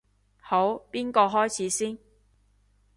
[0.39, 1.99] 好，邊個開始先？